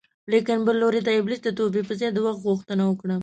[0.31, 3.17] لاکن بل لور ته ابلیس د توبې په ځای د وخت غوښتنه وکړه